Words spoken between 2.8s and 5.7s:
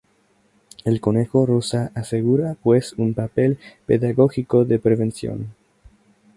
un papel pedagógico de prevención.